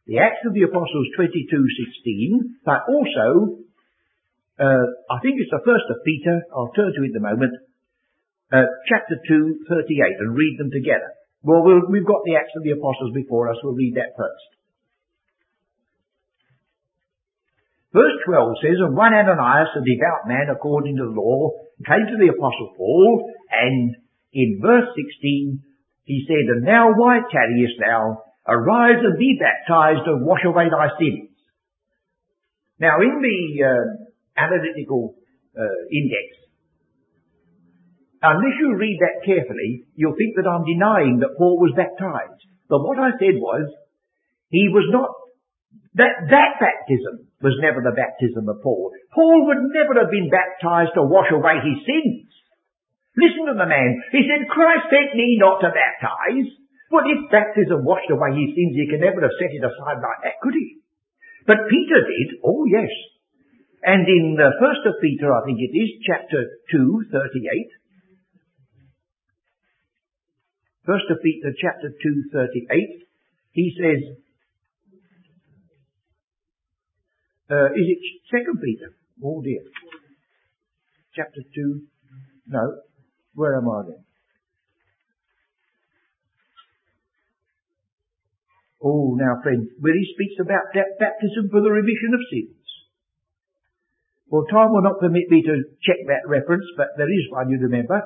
[0.05, 3.62] The Acts of the Apostles 22:16, but also,
[4.59, 7.53] uh, I think it's the first of Peter, I'll turn to it in a moment,
[8.53, 11.13] uh, chapter 2:38, and read them together.
[11.41, 14.49] Well, well, we've got the Acts of the Apostles before us, we'll read that first.
[17.93, 21.51] Verse 12 says, And one Ananias, a devout man according to the law,
[21.85, 23.95] came to the Apostle Paul, and
[24.33, 25.61] in verse 16,
[26.05, 28.23] he said, And now why tarriest thou?
[28.47, 31.29] Arise and be baptized and wash away thy sins.
[32.79, 34.02] Now in the uh,
[34.37, 35.15] analytical
[35.53, 36.27] uh, index,
[38.23, 42.41] unless you read that carefully, you'll think that I'm denying that Paul was baptized.
[42.71, 43.67] But what I said was,
[44.49, 45.11] he was not,
[45.99, 48.95] that, that baptism was never the baptism of Paul.
[49.11, 52.31] Paul would never have been baptized to wash away his sins.
[53.13, 54.01] Listen to the man.
[54.09, 56.49] He said, Christ sent me not to baptize.
[56.89, 60.21] Well, if baptism washed away his sins, he could never have set it aside like
[60.25, 60.81] that, could he?
[61.45, 62.41] But Peter did.
[62.41, 62.89] Oh, yes.
[63.83, 66.39] And in first of Peter, I think it is, chapter
[66.71, 67.67] 2, 38.
[70.85, 73.07] First of Peter, chapter 2, 38.
[73.51, 74.23] He says,
[77.51, 77.99] uh, is it
[78.31, 78.95] second Peter?
[79.23, 79.61] Oh dear.
[81.15, 81.81] Chapter 2,
[82.47, 82.81] no,
[83.35, 84.03] where am I then?
[88.81, 92.62] Oh, now friends, where he speaks about that baptism for the remission of sins.
[94.33, 97.61] Well, time will not permit me to check that reference, but there is one, you
[97.61, 98.01] remember,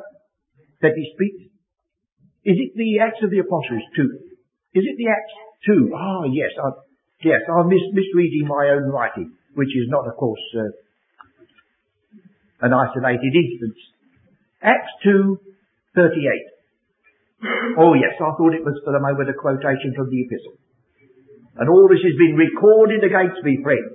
[0.83, 1.55] that he speaks.
[2.43, 4.75] Is it the Acts of the Apostles 2?
[4.75, 5.35] Is it the Acts
[5.71, 5.95] 2?
[5.95, 6.75] Ah, yes, I,
[7.23, 10.67] yes, I'm mis- misreading my own writing, which is not, of course, uh,
[12.59, 13.79] an isolated instance.
[14.59, 15.39] Acts 2,
[15.95, 16.19] 38.
[17.79, 20.59] Oh yes, I thought it was for the moment a quotation from the epistle.
[21.55, 23.87] And all this has been recorded against me, friend.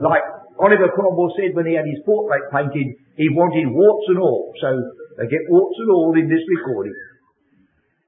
[0.00, 4.54] Like Oliver Cromwell said when he had his portrait painted, he wanted warts and all.
[4.62, 4.70] So
[5.18, 6.94] they get warts and all in this recording.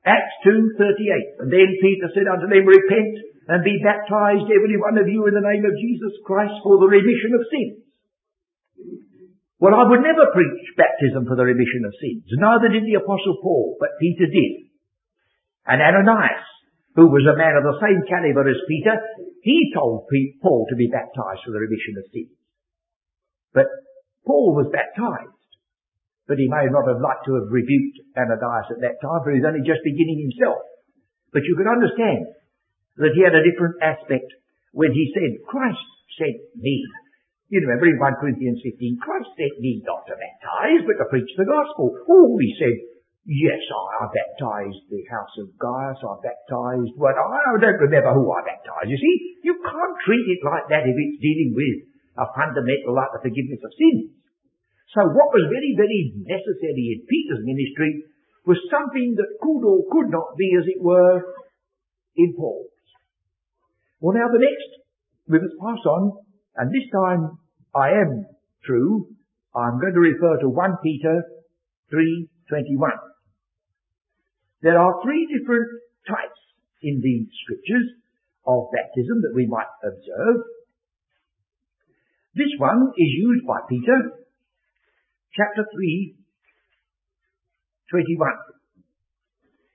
[0.07, 1.43] Acts 2.38.
[1.43, 3.15] And then Peter said unto them, Repent
[3.51, 6.89] and be baptized every one of you in the name of Jesus Christ for the
[6.89, 7.85] remission of sins
[9.65, 12.29] well, I would never preach baptism for the remission of sins.
[12.37, 14.69] Neither did the apostle Paul, but Peter did.
[15.65, 16.45] And Ananias
[16.95, 18.95] who was a man of the same caliber as Peter,
[19.43, 20.07] he told
[20.43, 22.31] Paul to be baptized for the remission of sins.
[23.55, 23.71] But
[24.27, 25.31] Paul was baptized.
[26.27, 29.39] But he may not have liked to have rebuked Ananias at that time, for he
[29.39, 30.59] was only just beginning himself.
[31.31, 32.27] But you can understand
[32.97, 34.33] that he had a different aspect
[34.73, 35.85] when he said, Christ
[36.17, 36.83] sent me.
[37.53, 41.29] You remember in 1 Corinthians 15, Christ sent me not to baptize, but to preach
[41.37, 41.93] the gospel.
[42.09, 42.77] Oh, he said,
[43.29, 48.33] yes, I, I baptized the house of Gaius, I baptized, well, I don't remember who
[48.33, 48.89] I baptized.
[48.89, 53.13] You see, you can't treat it like that if it's dealing with a fundamental like
[53.15, 54.15] the forgiveness of sins.
[54.95, 58.07] So what was very, very necessary in Peter's ministry
[58.47, 61.19] was something that could or could not be, as it were,
[62.17, 62.71] in Paul's.
[63.99, 64.71] Well now the next,
[65.27, 66.13] we must pass on,
[66.57, 67.39] and this time
[67.75, 68.27] I am
[68.63, 69.09] true,
[69.57, 71.25] I'm going to refer to 1 Peter
[71.93, 72.91] 3.21.
[74.63, 75.69] There are three different
[76.07, 76.41] types
[76.83, 77.89] in the scriptures
[78.47, 80.45] of baptism that we might observe.
[82.35, 84.27] This one is used by Peter
[85.39, 86.19] chapter 3,
[87.91, 88.27] 21.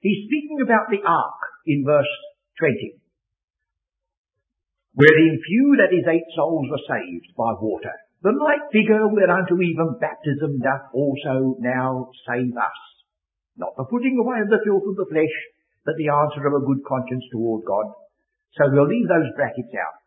[0.04, 2.12] He's speaking about the ark in verse
[2.60, 3.00] 20.
[4.92, 7.96] Wherein few, that is eight souls, were saved by water.
[8.28, 12.80] The like figure whereunto even baptism doth also now save us.
[13.56, 15.36] Not the putting away of the filth of the flesh,
[15.88, 17.88] but the answer of a good conscience toward God.
[18.60, 19.99] So we'll leave those brackets out.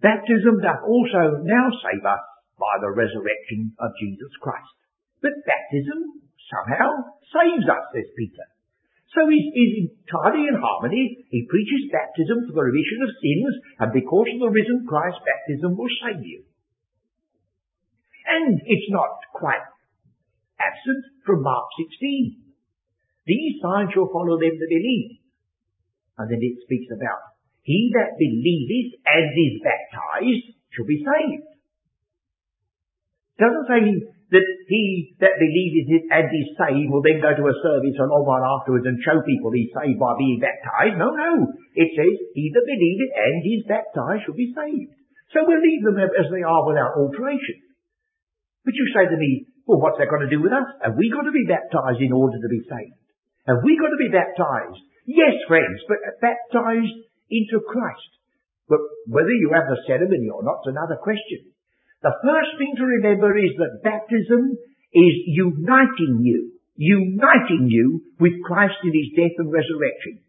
[0.00, 2.24] Baptism doth also now save us
[2.60, 4.72] by the resurrection of Jesus Christ.
[5.20, 6.20] But baptism
[6.52, 8.46] somehow saves us, says Peter.
[9.16, 11.24] So he's, he's entirely in harmony.
[11.32, 15.72] He preaches baptism for the remission of sins, and because of the risen Christ, baptism
[15.72, 16.44] will save you.
[18.26, 19.64] And it's not quite
[20.60, 22.42] absent from Mark 16.
[23.24, 25.22] These signs shall follow them that believe.
[26.18, 27.35] And then it speaks about,
[27.66, 31.56] he that believeth and is baptized shall be saved
[33.36, 33.80] doesn't say
[34.32, 38.26] that he that believeth and is saved will then go to a service and all
[38.26, 40.96] right afterwards and show people he's saved by being baptized.
[40.98, 41.46] No, no.
[41.76, 44.90] It says, he that believeth and is baptized shall be saved.
[45.30, 47.66] So we'll leave them as they are without alteration.
[48.64, 50.66] But you say to me, well, what's that got to do with us?
[50.82, 52.98] Have we got to be baptized in order to be saved?
[53.46, 54.82] Have we got to be baptized?
[55.06, 56.98] Yes, friends, but uh, baptized
[57.30, 58.10] into Christ.
[58.68, 61.54] But whether you have the ceremony or not is another question.
[62.02, 64.58] The first thing to remember is that baptism
[64.92, 70.22] is uniting you, uniting you with Christ in his death and resurrection.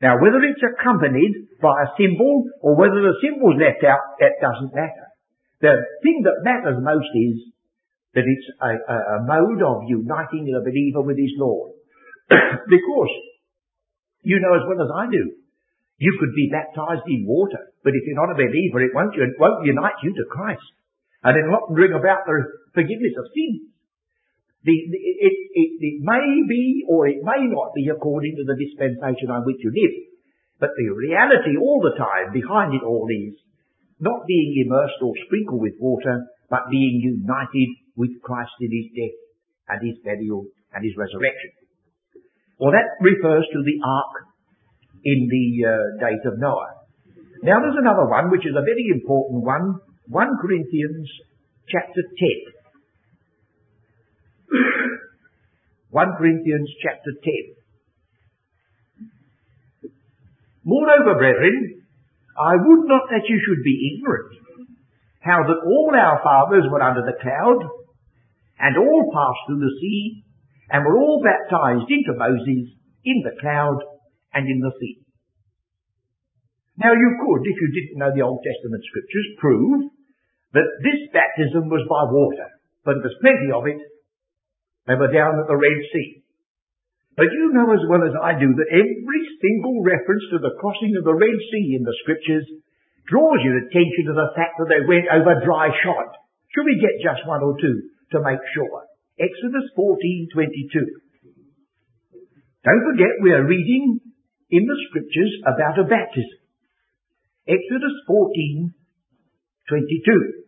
[0.00, 4.74] Now, whether it's accompanied by a symbol or whether the symbol's left out, that doesn't
[4.74, 5.06] matter.
[5.60, 5.74] The
[6.06, 7.50] thing that matters most is
[8.14, 11.78] that it's a, a, a mode of uniting the believer with his Lord.
[12.30, 13.12] because
[14.22, 15.37] you know as well as I do,
[15.98, 19.34] you could be baptized in water, but if you're not a believer, it won't, it
[19.38, 20.70] won't unite you to Christ
[21.24, 22.38] and it will not bring about the
[22.74, 23.74] forgiveness of sins.
[24.62, 28.58] The, the, it, it, it may be or it may not be according to the
[28.58, 29.94] dispensation on which you live.
[30.58, 33.38] But the reality all the time behind it all is
[34.02, 39.18] not being immersed or sprinkled with water, but being united with Christ in his death
[39.70, 41.54] and his burial and his resurrection.
[42.58, 44.27] Well, that refers to the ark
[45.08, 45.72] in the uh,
[46.04, 46.84] days of Noah.
[47.42, 51.08] Now there's another one which is a very important one 1 Corinthians
[51.68, 52.08] chapter 10.
[55.90, 57.32] 1 Corinthians chapter 10.
[60.64, 61.82] Moreover, brethren,
[62.36, 64.32] I would not that you should be ignorant
[65.20, 67.68] how that all our fathers were under the cloud,
[68.58, 70.24] and all passed through the sea,
[70.70, 72.72] and were all baptized into Moses
[73.04, 73.82] in the cloud
[74.34, 75.00] and in the sea.
[76.78, 79.90] Now you could, if you didn't know the Old Testament scriptures, prove
[80.54, 82.48] that this baptism was by water,
[82.86, 83.82] but there was plenty of it.
[84.86, 86.22] They were down at the Red Sea.
[87.18, 90.94] But you know as well as I do that every single reference to the crossing
[90.94, 92.46] of the Red Sea in the scriptures
[93.10, 96.08] draws your attention to the fact that they went over dry shod.
[96.54, 98.86] Should we get just one or two to make sure?
[99.18, 100.78] Exodus 14:22.
[102.62, 103.98] Don't forget we are reading
[104.50, 106.40] in the scriptures about a baptism.
[107.48, 108.74] Exodus 14,
[109.68, 110.38] 22.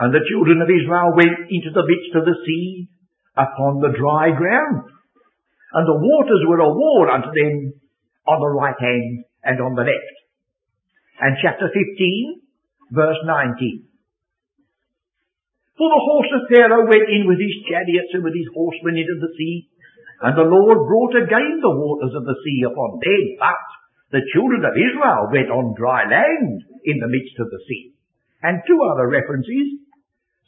[0.00, 2.88] And the children of Israel went into the midst of the sea
[3.36, 4.88] upon the dry ground.
[5.72, 7.76] And the waters were a wall unto them
[8.24, 10.16] on the right hand and on the left.
[11.20, 12.40] And chapter 15,
[12.92, 13.88] verse 19.
[15.76, 19.14] For the horse of Pharaoh went in with his chariots and with his horsemen into
[19.18, 19.70] the sea,
[20.20, 23.62] And the Lord brought again the waters of the sea upon them, but
[24.10, 27.94] the children of Israel went on dry land in the midst of the sea.
[28.42, 29.78] And two other references.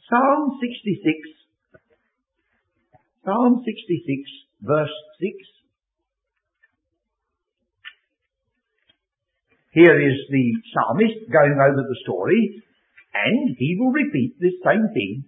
[0.09, 1.41] Psalm 66.
[3.23, 5.31] Psalm 66 verse 6.
[9.73, 12.61] Here is the psalmist going over the story,
[13.13, 15.25] and he will repeat this same thing.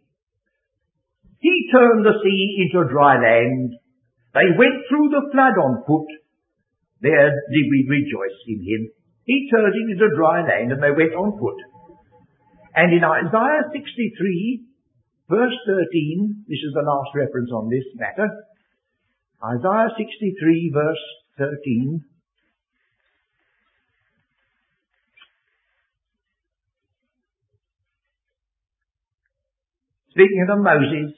[1.40, 3.76] He turned the sea into dry land.
[4.34, 6.10] They went through the flood on foot.
[7.02, 8.90] There did we rejoice in him.
[9.26, 11.60] He turned it into dry land and they went on foot.
[12.76, 14.66] And in Isaiah 63,
[15.30, 18.28] verse 13, this is the last reference on this matter.
[19.44, 21.04] Isaiah 63, verse
[21.38, 22.04] 13.
[30.10, 31.14] Speaking of Moses,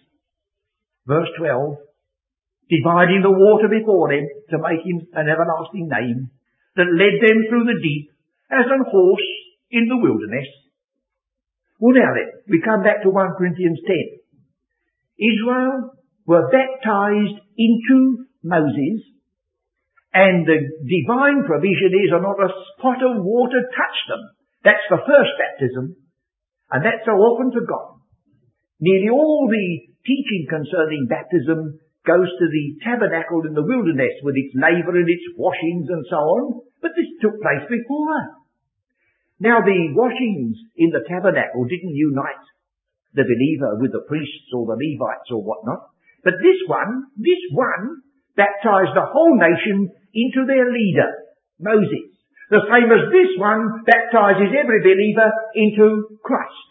[1.06, 1.78] verse 12,
[2.70, 6.30] dividing the water before them to make him an everlasting name,
[6.76, 8.12] that led them through the deep
[8.52, 9.30] as an horse
[9.72, 10.50] in the wilderness.
[11.80, 13.96] Well now then, we come back to 1 Corinthians 10.
[15.20, 15.96] Israel
[16.26, 19.04] were baptized into Moses,
[20.14, 24.24] and the divine provision is not a spot of water touched them.
[24.64, 25.96] That's the first baptism,
[26.72, 28.02] and that's so often forgotten.
[28.80, 29.68] Nearly all the
[30.04, 35.26] teaching concerning baptism goes to the tabernacle in the wilderness with its laver and its
[35.36, 36.44] washings and so on,
[36.82, 38.06] but this took place before.
[38.08, 38.30] that.
[39.42, 42.46] Now the washings in the tabernacle didn't unite
[43.12, 45.92] the believer with the priests or the Levites or whatnot,
[46.24, 51.10] but this one, this one baptized the whole nation into their leader,
[51.60, 52.16] Moses.
[52.50, 56.68] The same as this one baptizes every believer into Christ.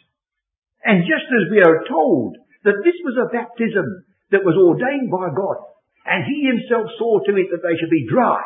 [0.85, 4.05] And just as we are told that this was a baptism
[4.35, 5.63] that was ordained by God,
[6.11, 8.43] and he himself saw to it that they should be dry.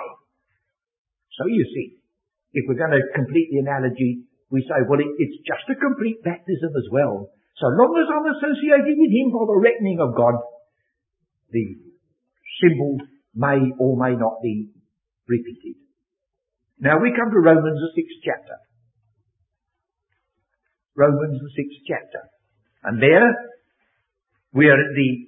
[1.41, 1.97] So you see,
[2.53, 6.21] if we're going to complete the analogy, we say, well, it, it's just a complete
[6.21, 7.33] baptism as well.
[7.57, 10.37] So long as I'm associated with him for the reckoning of God,
[11.51, 11.65] the
[12.61, 13.01] symbol
[13.35, 14.69] may or may not be
[15.27, 15.81] repeated.
[16.79, 18.57] Now we come to Romans the sixth chapter.
[20.95, 22.29] Romans the sixth chapter.
[22.85, 23.31] And there
[24.53, 25.28] we are at the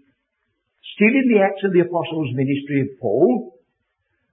[0.96, 3.56] still in the Acts of the Apostles ministry of Paul,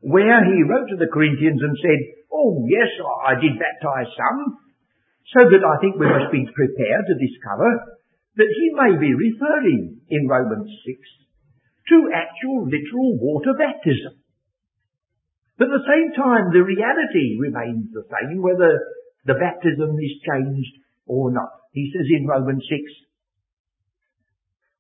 [0.02, 2.00] where he wrote to the Corinthians and said,
[2.32, 2.92] Oh yes,
[3.26, 4.40] I did baptize some,
[5.34, 7.98] so that I think we must be prepared to discover
[8.38, 11.00] that he may be referring in Romans 6
[11.90, 14.22] to actual literal water baptism.
[15.58, 18.78] But at the same time, the reality remains the same, whether
[19.26, 20.74] the baptism is changed
[21.10, 21.50] or not.
[21.74, 22.78] He says in Romans 6,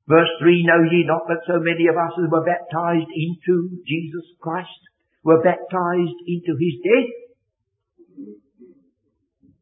[0.08, 4.26] verse 3, Know ye not that so many of us as were baptized into Jesus
[4.42, 4.82] Christ
[5.24, 7.12] were baptized into his death?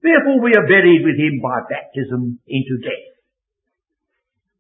[0.06, 3.16] Therefore we are buried with him by baptism into death.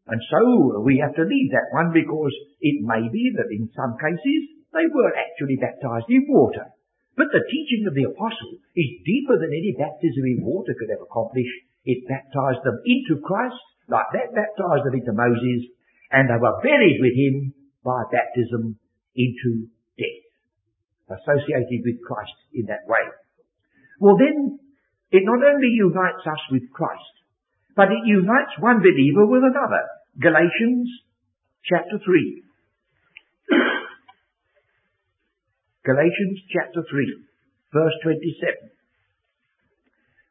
[0.09, 3.97] And so we have to leave that one because it may be that in some
[4.01, 6.73] cases they were actually baptized in water.
[7.13, 11.05] But the teaching of the apostle is deeper than any baptism in water could ever
[11.05, 11.47] accomplish.
[11.85, 15.69] It baptized them into Christ, like that baptized them into Moses,
[16.15, 17.51] and they were buried with him
[17.83, 18.79] by baptism
[19.15, 19.67] into
[19.99, 20.23] death.
[21.11, 23.03] Associated with Christ in that way.
[23.99, 24.59] Well then,
[25.11, 27.15] it not only unites us with Christ,
[27.75, 29.83] but it unites one believer with another.
[30.15, 30.87] Galatians
[31.67, 32.43] chapter 3.
[35.85, 37.27] Galatians chapter 3,
[37.75, 38.71] verse 27.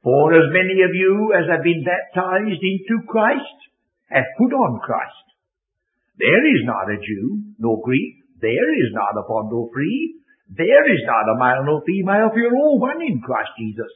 [0.03, 3.59] For as many of you as have been baptized into Christ
[4.09, 5.34] have put on Christ.
[6.19, 10.87] There is not a Jew nor Greek, there is not a bond nor free, there
[10.87, 13.91] is not a male nor female, for you're all one in Christ Jesus.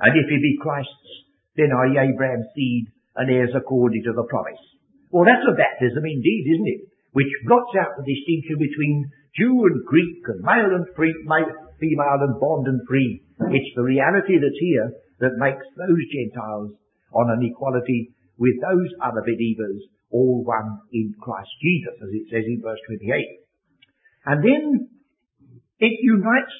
[0.00, 1.10] And if he be Christ's,
[1.56, 4.60] then are ye Abraham's seed and heirs according to the promise.
[5.08, 6.82] Well, that's a baptism indeed, isn't it?
[7.16, 9.08] Which blots out the distinction between
[9.40, 11.48] Jew and Greek and male and free, male,
[11.80, 13.24] female and bond and free.
[13.52, 14.92] It's the reality that's here
[15.24, 16.76] that makes those Gentiles
[17.16, 19.80] on an equality with those other believers,
[20.10, 23.46] all one in Christ Jesus, as it says in verse 28.
[24.26, 24.88] And then
[25.78, 26.56] it unites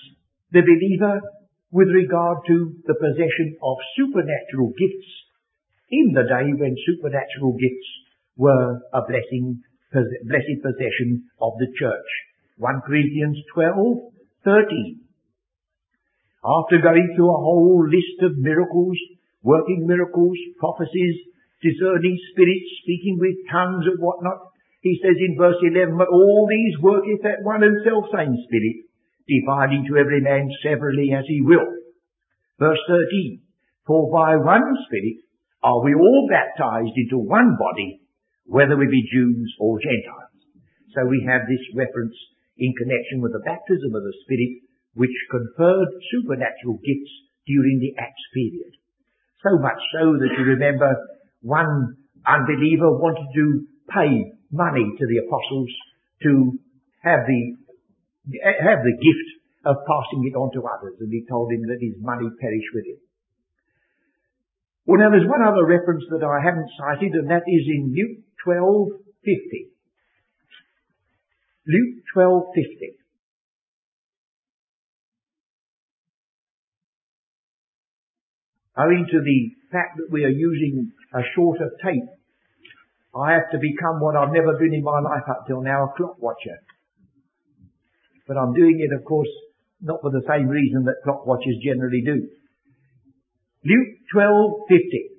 [0.53, 1.21] the believer
[1.71, 5.11] with regard to the possession of supernatural gifts
[5.91, 7.91] in the day when supernatural gifts
[8.37, 12.11] were a blessing, blessed possession of the church.
[12.59, 13.77] 1 Corinthians 12,
[14.45, 15.01] 13.
[16.45, 18.97] After going through a whole list of miracles,
[19.43, 21.17] working miracles, prophecies,
[21.63, 26.79] discerning spirits, speaking with tongues and whatnot, he says in verse 11, But all these
[26.79, 28.77] worketh that one and self-same Spirit,
[29.27, 31.67] dividing to every man severally as he will.
[32.59, 33.43] Verse 13,
[33.87, 35.27] For by one Spirit
[35.63, 38.01] are we all baptized into one body,
[38.47, 40.39] whether we be Jews or Gentiles.
[40.95, 42.15] So we have this reference
[42.57, 44.63] in connection with the baptism of the Spirit,
[44.95, 47.13] which conferred supernatural gifts
[47.45, 48.73] during the Acts period.
[49.43, 50.95] So much so that you remember
[51.47, 51.95] one
[52.27, 53.45] unbeliever wanted to
[53.87, 55.71] pay money to the apostles
[56.27, 56.59] to
[57.07, 57.41] have the
[58.67, 59.29] have the gift
[59.63, 62.87] of passing it on to others, and he told him that his money perish with
[62.87, 62.99] him.
[64.87, 68.27] Well, now there's one other reference that I haven't cited, and that is in Luke
[68.43, 69.71] 12:50.
[71.67, 72.99] Luke 12:50.
[78.79, 79.41] Owing to the
[79.73, 82.11] fact that we are using a shorter tape,
[83.17, 85.93] I have to become what I've never been in my life up till now, a
[85.97, 86.61] clock watcher.
[88.29, 89.31] But I'm doing it, of course,
[89.81, 92.29] not for the same reason that clock watchers generally do.
[93.65, 95.17] Luke 12:50.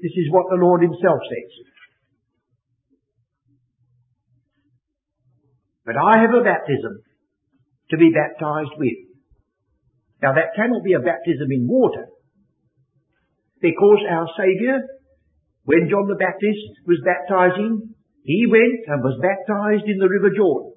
[0.00, 1.52] This is what the Lord himself says.
[5.84, 7.02] But I have a baptism
[7.90, 8.98] to be baptized with.
[10.22, 12.08] Now that cannot be a baptism in water.
[13.64, 14.76] Because our Saviour,
[15.64, 20.76] when John the Baptist was baptizing, he went and was baptized in the River Jordan.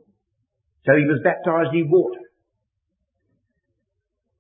[0.88, 2.24] So he was baptized in water.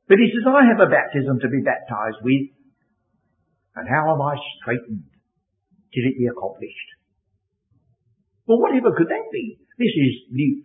[0.07, 2.55] But he says, I have a baptism to be baptized with.
[3.75, 5.11] And how am I straitened
[5.91, 6.89] till it be accomplished?
[8.47, 9.59] Well, whatever could that be?
[9.75, 10.63] This is Luke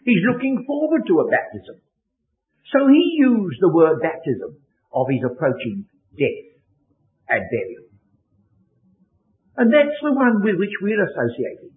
[0.00, 0.08] 12.
[0.08, 1.76] He's looking forward to a baptism.
[2.72, 4.56] So he used the word baptism
[4.96, 5.84] of his approaching
[6.16, 6.51] death
[7.32, 7.88] and burial.
[9.56, 11.72] And that's the one with which we're associated.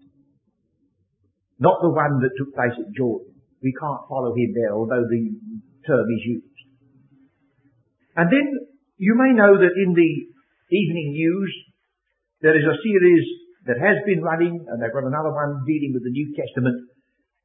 [1.60, 3.32] Not the one that took place at Jordan.
[3.64, 5.24] We can't follow him there, although the
[5.88, 6.60] term is used.
[8.16, 8.48] And then
[8.98, 10.12] you may know that in the
[10.72, 11.52] evening news
[12.42, 13.26] there is a series
[13.66, 16.86] that has been running, and they've got another one dealing with the New Testament.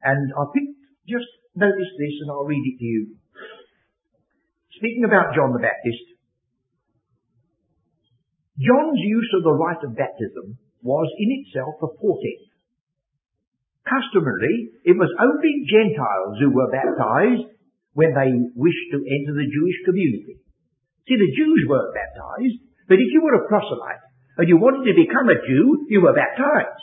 [0.03, 3.15] And I picked, just notice this, and I'll read it to you.
[4.77, 6.10] Speaking about John the Baptist,
[8.61, 12.45] John's use of the rite of baptism was in itself a portent.
[13.81, 17.49] Customarily, it was only Gentiles who were baptized
[17.97, 20.37] when they wished to enter the Jewish community.
[21.09, 24.05] See, the Jews weren't baptized, but if you were a proselyte,
[24.37, 26.81] and you wanted to become a Jew, you were baptized.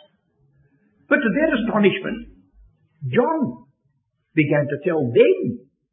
[1.07, 2.35] But to their astonishment,
[3.09, 3.71] John
[4.35, 5.39] began to tell them,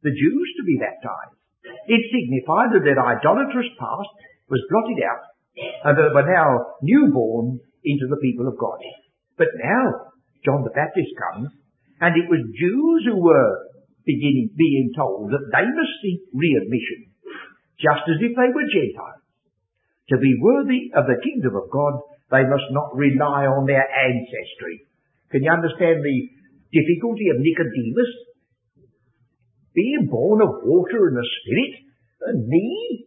[0.02, 1.38] the Jews, to be baptized.
[1.86, 4.10] It signified that their idolatrous past
[4.50, 8.80] was blotted out and that they were now newborn into the people of God.
[9.38, 10.12] But now,
[10.44, 11.50] John the Baptist comes,
[12.00, 13.66] and it was Jews who were
[14.06, 17.10] beginning, being told that they must seek readmission,
[17.82, 19.26] just as if they were Gentiles.
[20.14, 21.98] To be worthy of the kingdom of God,
[22.30, 24.86] they must not rely on their ancestry.
[25.34, 26.18] Can you understand the
[26.70, 28.12] difficulty of Nicodemus?
[29.74, 31.74] Being born of water and the Spirit,
[32.30, 33.06] and me?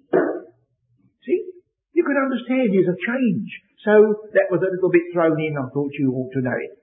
[1.26, 1.59] See?
[2.00, 3.52] You can understand there's a change.
[3.84, 3.92] So
[4.32, 5.60] that was a little bit thrown in.
[5.60, 6.80] I thought you ought to know it.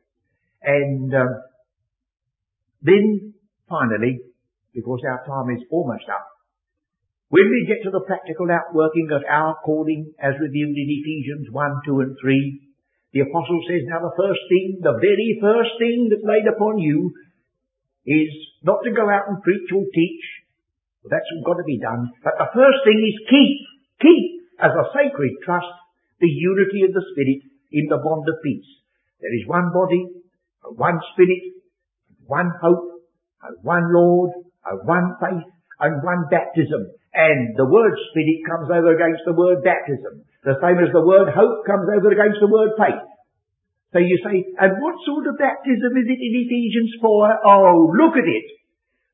[0.61, 1.33] And um,
[2.85, 3.33] then,
[3.65, 4.21] finally,
[4.77, 6.29] because our time is almost up,
[7.33, 11.89] when we get to the practical outworking of our calling as revealed in Ephesians 1,
[11.89, 16.29] 2 and 3, the apostle says, now the first thing, the very first thing that's
[16.29, 17.17] laid upon you
[18.05, 18.29] is
[18.69, 20.25] not to go out and preach or teach.
[21.01, 22.13] Well, that's got to be done.
[22.21, 23.57] But the first thing is keep,
[24.05, 24.26] keep
[24.61, 25.73] as a sacred trust
[26.21, 28.69] the unity of the Spirit in the bond of peace.
[29.21, 30.03] There is one body,
[30.77, 31.57] one Spirit,
[32.27, 33.05] one hope,
[33.63, 34.31] one Lord,
[34.85, 35.47] one faith,
[35.81, 36.91] and one baptism.
[37.17, 40.25] And the word spirit comes over against the word baptism.
[40.45, 43.05] The same as the word hope comes over against the word faith.
[43.93, 47.41] So you say, and what sort of baptism is it in Ephesians 4?
[47.49, 48.47] Oh, look at it.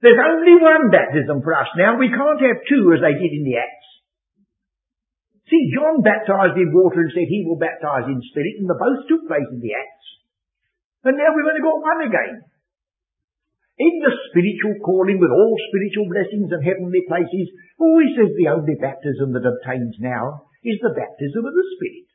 [0.03, 1.95] There's only one baptism for us now.
[1.95, 3.82] We can't have two as they did in the Acts.
[5.53, 9.05] See, John baptized in water and said he will baptize in spirit, and the both
[9.05, 10.09] took place in the Acts.
[11.05, 12.41] And now we've only got one again.
[13.77, 18.81] In the spiritual calling with all spiritual blessings and heavenly places, always says the only
[18.81, 22.09] baptism that obtains now is the baptism of the Spirit.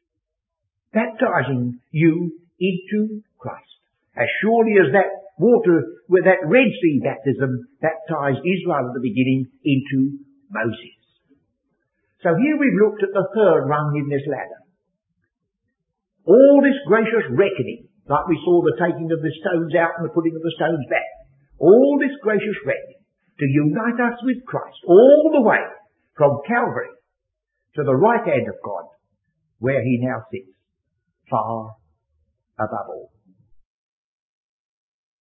[0.98, 3.70] Baptizing you into Christ.
[4.18, 9.46] As surely as that water, with that Red Sea baptism baptized Israel at the beginning
[9.62, 10.97] into Moses.
[12.26, 14.61] So here we've looked at the third rung in this ladder.
[16.26, 20.13] All this gracious reckoning, like we saw the taking of the stones out and the
[20.13, 21.07] putting of the stones back.
[21.61, 23.01] All this gracious reckoning
[23.39, 25.61] to unite us with Christ all the way
[26.18, 26.89] from Calvary
[27.76, 28.89] to the right hand of God
[29.59, 30.57] where he now sits
[31.30, 31.78] far
[32.57, 33.11] above all.